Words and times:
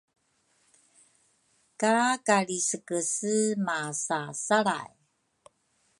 ka 1.79 1.95
Kalrisekese 2.25 3.35
masasalray 3.65 4.91